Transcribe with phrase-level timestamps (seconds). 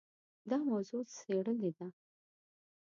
[0.49, 1.87] دا موضوع څېړلې ده.